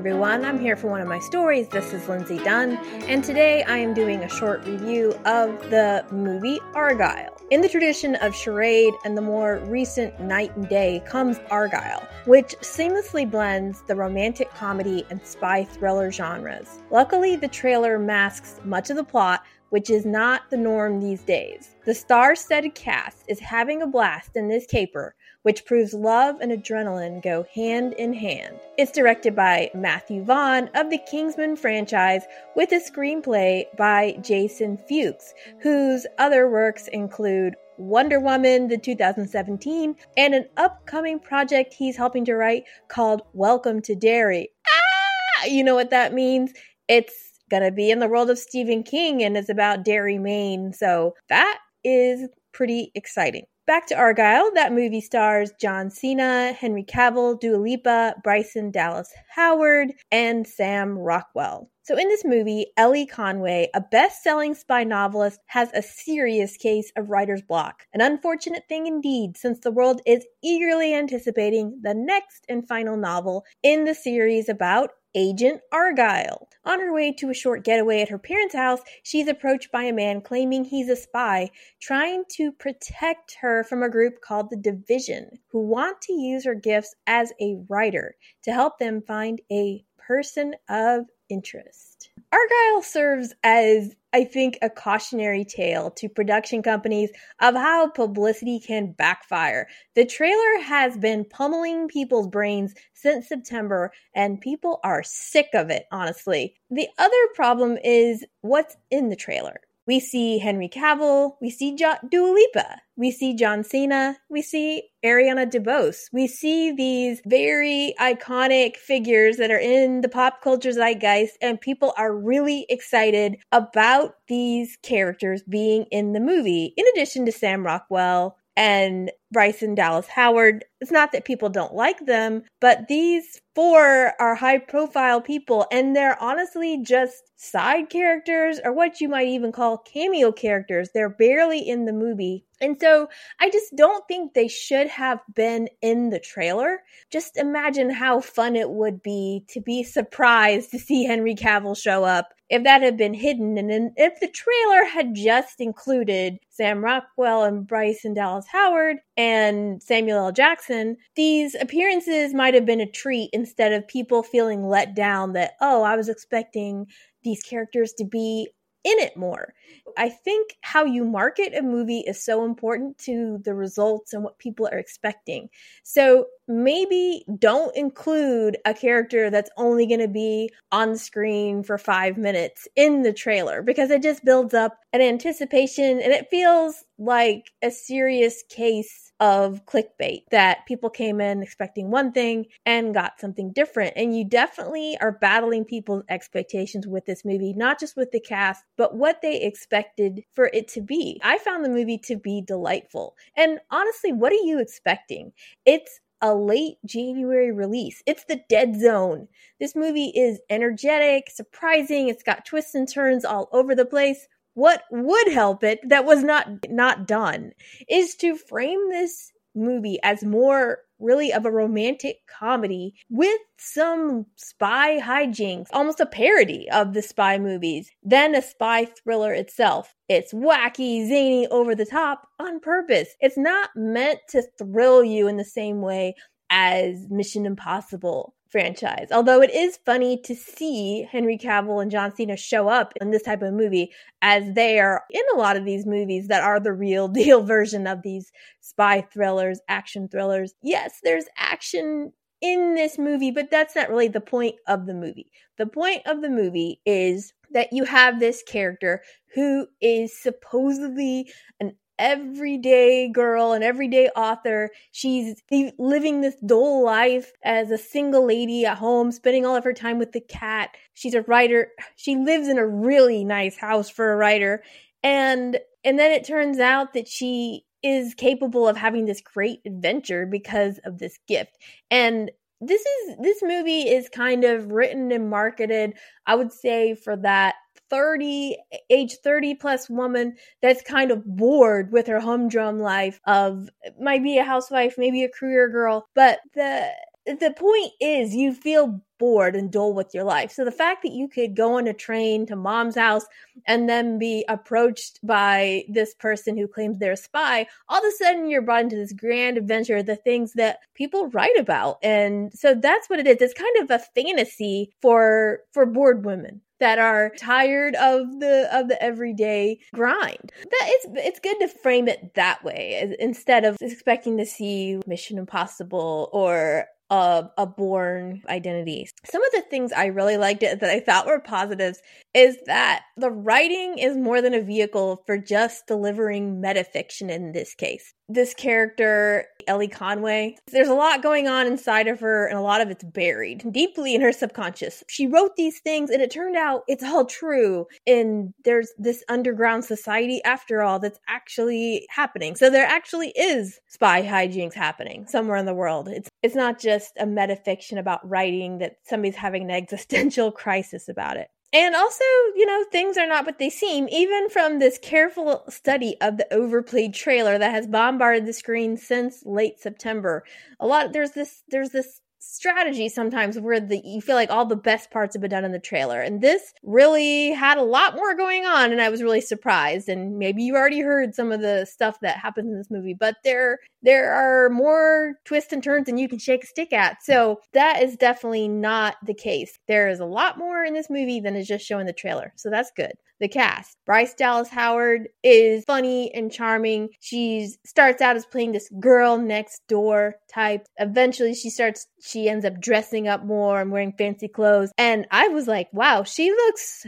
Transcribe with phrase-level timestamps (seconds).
[0.00, 0.46] Everyone.
[0.46, 1.68] I'm here for one of my stories.
[1.68, 6.58] This is Lindsay Dunn, and today I am doing a short review of the movie
[6.72, 7.38] Argylle.
[7.50, 12.54] In the tradition of charade and the more recent Knight and Day comes Argylle, which
[12.62, 16.78] seamlessly blends the romantic comedy and spy thriller genres.
[16.90, 21.76] Luckily, the trailer masks much of the plot, which is not the norm these days.
[21.84, 26.52] The star studded cast is having a blast in this caper, which proves love and
[26.52, 28.58] adrenaline go hand in hand.
[28.76, 32.22] It's directed by Matthew Vaughn of the Kingsman franchise
[32.56, 35.32] with a screenplay by Jason Fuchs,
[35.62, 42.34] whose other works include Wonder Woman, the 2017, and an upcoming project he's helping to
[42.34, 44.50] write called Welcome to Derry.
[44.68, 45.46] Ah!
[45.46, 46.52] You know what that means?
[46.88, 50.74] It's gonna be in the world of Stephen King and it's about Derry, Maine.
[50.74, 53.46] So that is pretty exciting.
[53.70, 54.52] Back to Argylle.
[54.54, 61.70] that movie stars John Cena, Henry Cavill, Dua Lipa, Bryson Dallas Howard, and Sam Rockwell.
[61.82, 66.90] So, in this movie, Ellie Conway, a best selling spy novelist, has a serious case
[66.96, 67.86] of writer's block.
[67.94, 73.44] An unfortunate thing indeed, since the world is eagerly anticipating the next and final novel
[73.62, 76.46] in the series about Agent Argylle.
[76.64, 79.92] On her way to a short getaway at her parents' house, she's approached by a
[79.92, 85.38] man claiming he's a spy, trying to protect her from a group called the Division,
[85.48, 90.54] who want to use her gifts as a writer to help them find a person
[90.68, 92.10] of interest.
[92.32, 98.92] Argylle serves as, I think, a cautionary tale to production companies of how publicity can
[98.92, 99.66] backfire.
[99.94, 105.86] The trailer has been pummeling people's brains since September, and people are sick of it,
[105.90, 106.54] honestly.
[106.70, 109.60] The other problem is what's in the trailer.
[109.90, 114.84] We see Henry Cavill, we see jo- Dua Lipa, we see John Cena, we see
[115.04, 116.02] Ariana DeBose.
[116.12, 121.92] We see these very iconic figures that are in the pop culture zeitgeist, and people
[121.96, 128.36] are really excited about these characters being in the movie, in addition to Sam Rockwell
[128.56, 130.64] and Bryson Dallas Howard.
[130.80, 135.94] It's not that people don't like them, but these four are high profile people and
[135.94, 140.90] they're honestly just side characters or what you might even call cameo characters.
[140.94, 142.44] They're barely in the movie.
[142.60, 143.08] And so
[143.40, 146.80] I just don't think they should have been in the trailer.
[147.10, 152.04] Just imagine how fun it would be to be surprised to see Henry Cavill show
[152.04, 157.44] up if that had been hidden and if the trailer had just included Sam Rockwell
[157.44, 160.32] and Bryce and Dallas Howard and Samuel L.
[160.32, 165.52] Jackson, these appearances might have been a treat instead of people feeling let down that,
[165.60, 166.86] oh, I was expecting
[167.22, 168.48] these characters to be
[168.84, 169.54] in it more.
[169.96, 174.38] I think how you market a movie is so important to the results and what
[174.38, 175.48] people are expecting.
[175.82, 182.16] So maybe don't include a character that's only going to be on screen for five
[182.16, 187.50] minutes in the trailer because it just builds up an anticipation and it feels like
[187.62, 193.52] a serious case of clickbait that people came in expecting one thing and got something
[193.52, 193.94] different.
[193.96, 198.64] And you definitely are battling people's expectations with this movie, not just with the cast,
[198.76, 201.18] but what they expected for it to be.
[201.24, 203.16] I found the movie to be delightful.
[203.34, 205.32] And honestly, what are you expecting?
[205.64, 208.02] It's a late January release.
[208.06, 209.26] It's the dead zone.
[209.58, 214.82] This movie is energetic, surprising, it's got twists and turns all over the place what
[214.90, 217.52] would help it that was not not done
[217.88, 224.98] is to frame this movie as more really of a romantic comedy with some spy
[225.00, 229.94] hijinks, almost a parody of the spy movies, than a spy thriller itself.
[230.08, 233.08] It's wacky, zany, over the top on purpose.
[233.20, 236.14] It's not meant to thrill you in the same way
[236.50, 239.08] as Mission Impossible franchise.
[239.12, 243.22] Although it is funny to see Henry Cavill and John Cena show up in this
[243.22, 243.92] type of movie
[244.22, 247.86] as they are in a lot of these movies that are the real deal version
[247.86, 250.54] of these spy thrillers, action thrillers.
[250.62, 255.30] Yes, there's action in this movie, but that's not really the point of the movie.
[255.58, 259.02] The point of the movie is that you have this character
[259.34, 261.30] who is supposedly
[261.60, 264.70] an everyday girl, an everyday author.
[264.90, 265.40] She's
[265.78, 269.98] living this dull life as a single lady at home, spending all of her time
[269.98, 270.70] with the cat.
[270.94, 271.68] She's a writer.
[271.96, 274.64] She lives in a really nice house for a writer.
[275.02, 280.26] And and then it turns out that she is capable of having this great adventure
[280.26, 281.56] because of this gift.
[281.90, 282.30] And
[282.60, 285.94] this is this movie is kind of written and marketed,
[286.26, 287.54] I would say, for that
[287.90, 288.56] 30
[288.90, 293.68] age 30 plus woman that's kind of bored with her humdrum life of
[294.00, 296.90] might be a housewife maybe a career girl but the
[297.26, 300.50] the point is you feel bored and dull with your life.
[300.50, 303.26] So the fact that you could go on a train to mom's house
[303.66, 308.16] and then be approached by this person who claims they're a spy, all of a
[308.16, 311.98] sudden you're brought into this grand adventure, the things that people write about.
[312.02, 313.36] And so that's what it is.
[313.40, 318.88] It's kind of a fantasy for for bored women that are tired of the of
[318.88, 320.52] the everyday grind.
[320.62, 325.38] That it's it's good to frame it that way instead of expecting to see Mission
[325.38, 329.08] Impossible or a, a Bourne identity.
[329.24, 332.00] Some of the things I really liked it that I thought were positives
[332.32, 337.74] is that the writing is more than a vehicle for just delivering metafiction in this
[337.74, 338.14] case.
[338.28, 342.80] This character, Ellie Conway, there's a lot going on inside of her, and a lot
[342.80, 345.02] of it's buried deeply in her subconscious.
[345.08, 347.86] She wrote these things, and it turned out it's all true.
[348.06, 352.54] And there's this underground society, after all, that's actually happening.
[352.54, 356.06] So there actually is spy hijinks happening somewhere in the world.
[356.06, 361.36] It's it's not just a metafiction about writing that somebody's having an existential crisis about
[361.36, 361.48] it.
[361.72, 362.24] And also,
[362.56, 366.52] you know, things are not what they seem, even from this careful study of the
[366.52, 370.42] overplayed trailer that has bombarded the screen since late September.
[370.80, 374.76] A lot there's this there's this strategy sometimes where the you feel like all the
[374.76, 376.20] best parts have been done in the trailer.
[376.20, 380.08] And this really had a lot more going on and i was really surprised.
[380.08, 383.36] And maybe you already heard some of the stuff that happens in this movie but
[383.44, 387.22] there there are more twists and turns than you can shake a stick at.
[387.22, 389.78] So that is definitely not the case.
[389.88, 392.52] There is a lot more in this movie than is just showing the trailer.
[392.56, 393.12] So that's good.
[393.40, 393.96] The cast.
[394.04, 397.08] Bryce Dallas Howard is funny and charming.
[397.20, 400.86] She starts out as playing this girl next door type.
[400.98, 404.92] Eventually, she starts, she ends up dressing up more and wearing fancy clothes.
[404.98, 407.06] And I was like, wow, she looks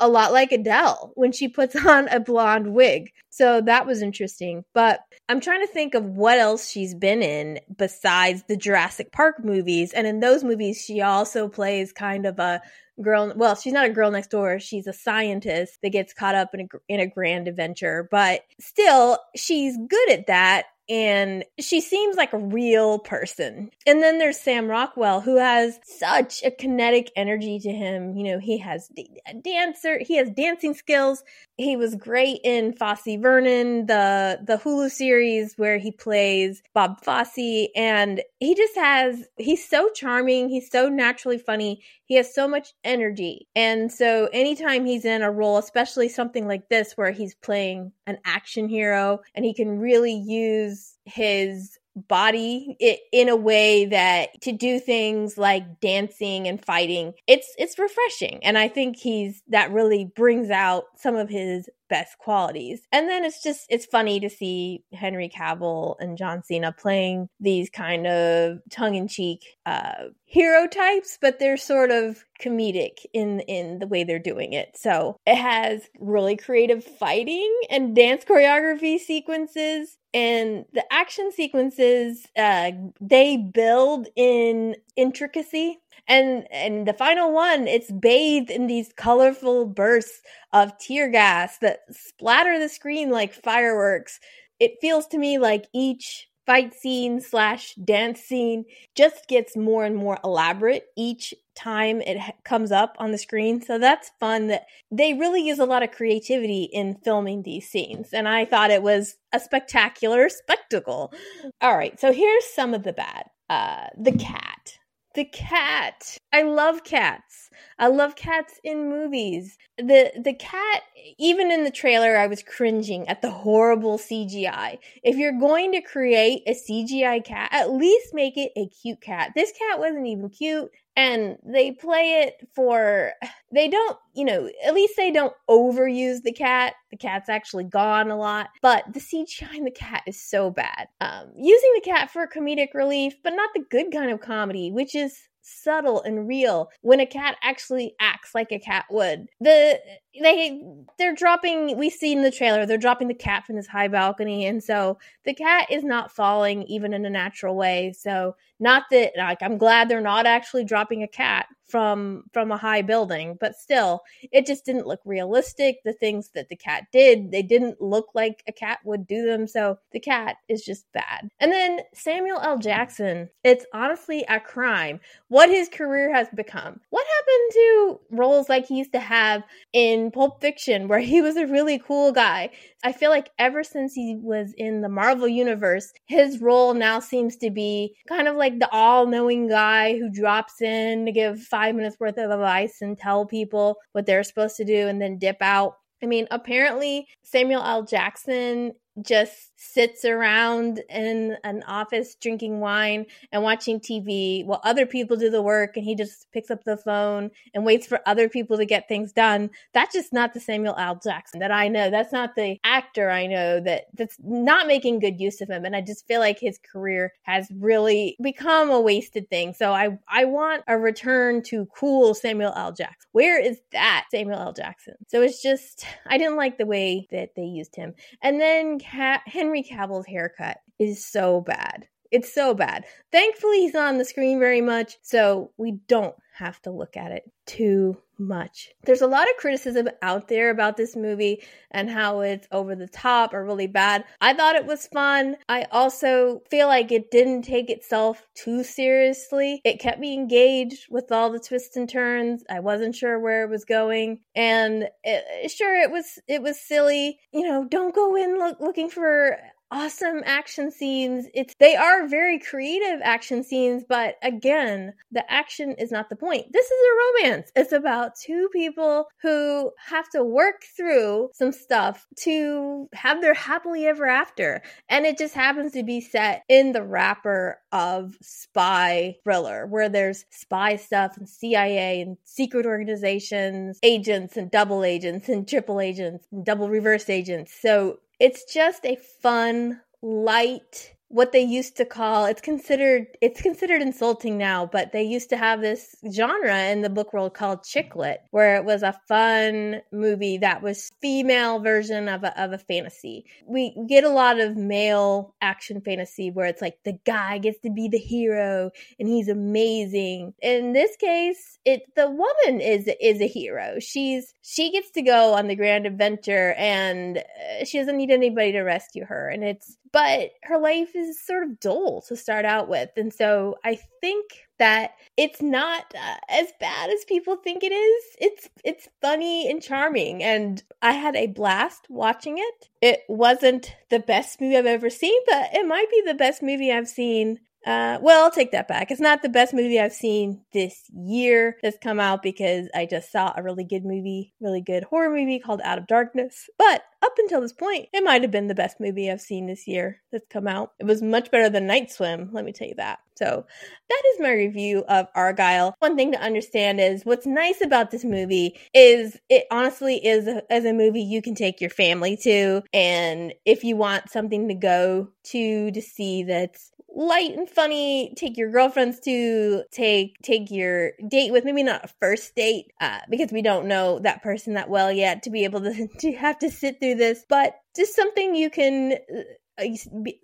[0.00, 3.12] a lot like Adele when she puts on a blonde wig.
[3.30, 4.64] So that was interesting.
[4.74, 9.44] But I'm trying to think of what else she's been in besides the Jurassic Park
[9.44, 9.92] movies.
[9.92, 12.60] And in those movies, she also plays kind of a
[13.00, 16.50] girl well she's not a girl next door she's a scientist that gets caught up
[16.52, 22.16] in a, in a grand adventure but still she's good at that and she seems
[22.16, 23.70] like a real person.
[23.86, 28.16] And then there's Sam Rockwell, who has such a kinetic energy to him.
[28.16, 28.90] You know, he has
[29.26, 31.22] a dancer, he has dancing skills.
[31.56, 38.22] He was great in Fosse/Verdon, the the Hulu series where he plays Bob Fosse, and
[38.40, 41.82] he just has he's so charming, he's so naturally funny,
[42.12, 43.48] he has so much energy.
[43.56, 48.18] And so anytime he's in a role, especially something like this where he's playing an
[48.26, 54.52] action hero and he can really use his body it, in a way that to
[54.52, 58.40] do things like dancing and fighting it's it's refreshing.
[58.42, 62.80] And i think he's that really brings out some of his best qualities.
[62.90, 67.68] And then it's just it's funny to see henry cavill and john cena playing these
[67.68, 74.04] kind of tongue-in-cheek uh hero types but they're sort of comedic in in the way
[74.04, 74.76] they're doing it.
[74.76, 82.72] So it has really creative fighting and dance choreography sequences and the action sequences uh
[83.00, 85.78] they build in intricacy.
[86.08, 90.20] And and the final one it's bathed in these colorful bursts
[90.52, 94.18] of tear gas that splatter the screen like fireworks.
[94.60, 99.96] It feels to me like each fight scene slash dance scene just gets more and
[99.96, 103.60] more elaborate each time it comes up on the screen.
[103.60, 108.12] So that's fun that they really use a lot of creativity in filming these scenes.
[108.12, 111.12] And I thought it was a spectacular spectacle.
[111.60, 113.24] All right, so here's some of the bad.
[113.50, 114.78] Uh, the cat.
[115.14, 116.16] The cat.
[116.32, 117.50] I love cats.
[117.78, 119.58] I love cats in movies.
[119.76, 120.82] The the cat
[121.18, 124.78] even in the trailer I was cringing at the horrible CGI.
[125.02, 129.32] If you're going to create a CGI cat, at least make it a cute cat.
[129.34, 133.12] This cat wasn't even cute and they play it for
[133.52, 138.10] they don't you know at least they don't overuse the cat the cat's actually gone
[138.10, 142.10] a lot but the cgi in the cat is so bad um, using the cat
[142.10, 146.70] for comedic relief but not the good kind of comedy which is subtle and real
[146.80, 149.26] when a cat actually acts like a cat would.
[149.40, 149.80] The
[150.20, 150.60] they
[150.98, 154.46] they're dropping we see in the trailer they're dropping the cat from this high balcony
[154.46, 157.92] and so the cat is not falling even in a natural way.
[157.96, 162.56] So not that like I'm glad they're not actually dropping a cat from from a
[162.56, 165.78] high building but still it just didn't look realistic.
[165.84, 169.46] The things that the cat did they didn't look like a cat would do them
[169.46, 171.30] so the cat is just bad.
[171.40, 172.58] And then samuel l.
[172.58, 176.80] Jackson it's honestly a crime what his career has become.
[176.90, 181.36] What happened into roles like he used to have in Pulp Fiction, where he was
[181.36, 182.50] a really cool guy.
[182.84, 187.36] I feel like ever since he was in the Marvel Universe, his role now seems
[187.36, 191.74] to be kind of like the all knowing guy who drops in to give five
[191.74, 195.36] minutes worth of advice and tell people what they're supposed to do and then dip
[195.40, 195.74] out.
[196.02, 197.84] I mean, apparently Samuel L.
[197.84, 205.16] Jackson just sits around in an office drinking wine and watching TV while other people
[205.16, 208.56] do the work and he just picks up the phone and waits for other people
[208.56, 209.48] to get things done.
[209.72, 211.00] That's just not the Samuel L.
[211.02, 211.90] Jackson that I know.
[211.90, 215.64] That's not the actor I know that that's not making good use of him.
[215.64, 219.54] And I just feel like his career has really become a wasted thing.
[219.54, 222.72] So I I want a return to cool Samuel L.
[222.72, 223.08] Jackson.
[223.12, 224.52] Where is that Samuel L.
[224.52, 224.94] Jackson?
[225.08, 227.94] So it's just I didn't like the way that they used him.
[228.22, 231.86] And then Henry Cavill's haircut is so bad.
[232.10, 232.84] It's so bad.
[233.10, 237.10] Thankfully, he's not on the screen very much, so we don't have to look at
[237.12, 237.96] it too
[238.26, 238.70] much.
[238.84, 242.86] There's a lot of criticism out there about this movie and how it's over the
[242.86, 244.04] top or really bad.
[244.20, 245.36] I thought it was fun.
[245.48, 249.60] I also feel like it didn't take itself too seriously.
[249.64, 252.44] It kept me engaged with all the twists and turns.
[252.48, 257.18] I wasn't sure where it was going, and it, sure it was it was silly.
[257.32, 259.38] You know, don't go in look, looking for
[259.72, 261.26] awesome action scenes.
[261.34, 266.52] It's they are very creative action scenes, but again, the action is not the point.
[266.52, 267.50] This is a romance.
[267.56, 273.86] It's about two people who have to work through some stuff to have their happily
[273.86, 274.62] ever after.
[274.90, 280.26] And it just happens to be set in the wrapper of spy thriller where there's
[280.30, 286.44] spy stuff and CIA and secret organizations, agents and double agents and triple agents and
[286.44, 287.54] double reverse agents.
[287.58, 293.82] So it's just a fun, light what they used to call it's considered it's considered
[293.82, 297.94] insulting now but they used to have this genre in the book world called chick
[297.94, 302.58] lit where it was a fun movie that was female version of a, of a
[302.58, 303.24] fantasy.
[303.46, 307.70] We get a lot of male action fantasy where it's like the guy gets to
[307.70, 310.34] be the hero and he's amazing.
[310.40, 313.78] In this case it the woman is is a hero.
[313.78, 318.52] She's she gets to go on the grand adventure and uh, she doesn't need anybody
[318.52, 319.28] to rescue her.
[319.28, 322.90] And it's but her life is sort of dull to start out with.
[322.96, 328.04] And so I think that it's not uh, as bad as people think it is.
[328.18, 332.68] It's it's funny and charming and I had a blast watching it.
[332.80, 336.72] It wasn't the best movie I've ever seen, but it might be the best movie
[336.72, 338.90] I've seen uh, well, I'll take that back.
[338.90, 343.12] It's not the best movie I've seen this year that's come out because I just
[343.12, 346.50] saw a really good movie, really good horror movie called Out of Darkness.
[346.58, 349.68] But up until this point, it might have been the best movie I've seen this
[349.68, 350.72] year that's come out.
[350.80, 352.98] It was much better than Night Swim, let me tell you that.
[353.16, 353.46] So
[353.88, 355.74] that is my review of Argylle.
[355.78, 360.64] One thing to understand is what's nice about this movie is it honestly is as
[360.64, 365.08] a movie you can take your family to, and if you want something to go
[365.24, 371.32] to to see that's light and funny take your girlfriends to take take your date
[371.32, 374.92] with maybe not a first date uh, because we don't know that person that well
[374.92, 378.50] yet to be able to, to have to sit through this but just something you
[378.50, 379.22] can uh,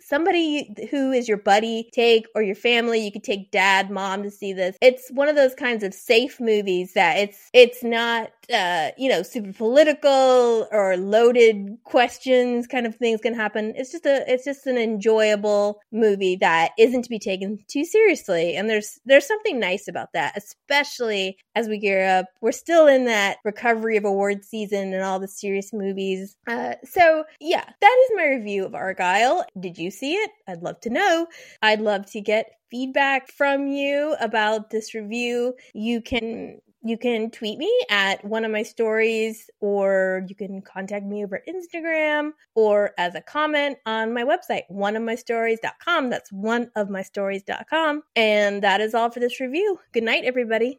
[0.00, 4.30] somebody who is your buddy take or your family you could take dad mom to
[4.30, 4.76] see this.
[4.80, 9.22] It's one of those kinds of safe movies that it's it's not uh you know
[9.22, 14.66] super political or loaded questions kind of things can happen it's just a it's just
[14.66, 19.88] an enjoyable movie that isn't to be taken too seriously and there's there's something nice
[19.88, 24.92] about that especially as we gear up we're still in that recovery of award season
[24.92, 29.44] and all the serious movies uh so yeah that is my review of Argylle.
[29.58, 30.30] did you see it?
[30.46, 31.26] I'd love to know.
[31.62, 35.54] I'd love to get feedback from you about this review.
[35.74, 41.04] You can you can tweet me at one of my stories or you can contact
[41.04, 48.80] me over Instagram or as a comment on my website oneofmystories.com that's oneofmystories.com and that
[48.80, 49.78] is all for this review.
[49.92, 50.78] Good night everybody